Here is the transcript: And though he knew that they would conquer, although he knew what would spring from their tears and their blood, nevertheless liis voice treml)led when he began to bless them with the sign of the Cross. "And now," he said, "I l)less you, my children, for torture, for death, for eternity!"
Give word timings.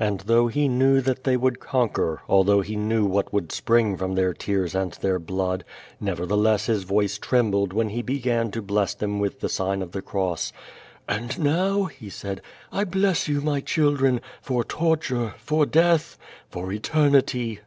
And 0.00 0.20
though 0.20 0.46
he 0.46 0.66
knew 0.66 1.02
that 1.02 1.24
they 1.24 1.36
would 1.36 1.60
conquer, 1.60 2.22
although 2.26 2.62
he 2.62 2.74
knew 2.74 3.04
what 3.04 3.34
would 3.34 3.52
spring 3.52 3.98
from 3.98 4.14
their 4.14 4.32
tears 4.32 4.74
and 4.74 4.94
their 4.94 5.18
blood, 5.18 5.62
nevertheless 6.00 6.68
liis 6.68 6.84
voice 6.86 7.18
treml)led 7.18 7.74
when 7.74 7.90
he 7.90 8.00
began 8.00 8.50
to 8.52 8.62
bless 8.62 8.94
them 8.94 9.18
with 9.20 9.40
the 9.40 9.48
sign 9.50 9.82
of 9.82 9.92
the 9.92 10.00
Cross. 10.00 10.54
"And 11.06 11.38
now," 11.38 11.84
he 11.84 12.08
said, 12.08 12.40
"I 12.72 12.84
l)less 12.86 13.28
you, 13.28 13.42
my 13.42 13.60
children, 13.60 14.22
for 14.40 14.64
torture, 14.64 15.34
for 15.36 15.66
death, 15.66 16.16
for 16.48 16.72
eternity!" 16.72 17.60